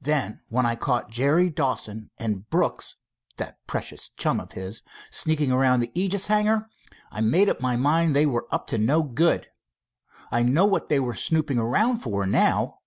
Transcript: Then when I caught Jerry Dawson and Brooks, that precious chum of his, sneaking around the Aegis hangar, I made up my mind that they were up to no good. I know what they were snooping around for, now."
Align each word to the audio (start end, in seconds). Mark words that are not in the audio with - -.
Then 0.00 0.40
when 0.48 0.64
I 0.64 0.76
caught 0.76 1.10
Jerry 1.10 1.50
Dawson 1.50 2.08
and 2.18 2.48
Brooks, 2.48 2.96
that 3.36 3.58
precious 3.66 4.08
chum 4.16 4.40
of 4.40 4.52
his, 4.52 4.82
sneaking 5.10 5.52
around 5.52 5.80
the 5.80 5.92
Aegis 5.94 6.28
hangar, 6.28 6.70
I 7.10 7.20
made 7.20 7.50
up 7.50 7.60
my 7.60 7.76
mind 7.76 8.14
that 8.14 8.14
they 8.20 8.24
were 8.24 8.46
up 8.50 8.66
to 8.68 8.78
no 8.78 9.02
good. 9.02 9.48
I 10.30 10.42
know 10.42 10.64
what 10.64 10.88
they 10.88 10.98
were 11.00 11.12
snooping 11.12 11.58
around 11.58 11.98
for, 11.98 12.24
now." 12.24 12.78